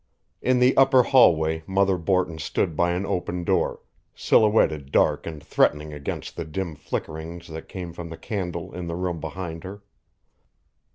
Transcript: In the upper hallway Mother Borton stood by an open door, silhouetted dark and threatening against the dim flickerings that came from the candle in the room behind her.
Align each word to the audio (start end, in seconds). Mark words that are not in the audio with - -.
In 0.41 0.57
the 0.57 0.75
upper 0.77 1.03
hallway 1.03 1.63
Mother 1.67 1.95
Borton 1.99 2.39
stood 2.39 2.75
by 2.75 2.89
an 2.93 3.05
open 3.05 3.43
door, 3.43 3.81
silhouetted 4.15 4.91
dark 4.91 5.27
and 5.27 5.43
threatening 5.43 5.93
against 5.93 6.35
the 6.35 6.43
dim 6.43 6.73
flickerings 6.75 7.47
that 7.49 7.69
came 7.69 7.93
from 7.93 8.09
the 8.09 8.17
candle 8.17 8.73
in 8.73 8.87
the 8.87 8.95
room 8.95 9.19
behind 9.19 9.63
her. 9.63 9.83